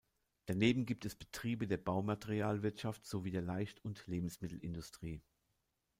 [0.47, 5.21] Daneben gibt es Betriebe der Baumaterialienwirtschaft sowie der Leicht- und Lebensmittelindustrie.